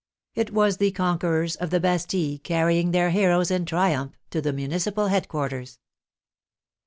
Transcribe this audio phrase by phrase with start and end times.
[0.33, 5.09] It was the conquerors of the Bastille carrying their heroes in triumph to the municipal
[5.09, 5.77] head quarters.